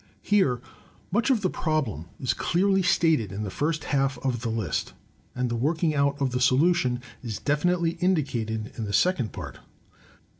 [0.23, 0.61] Here
[1.11, 4.93] much of the problem is dearly stated in the first half of the list,
[5.35, 9.59] and the working out of the solution is definitely indicated in the second part.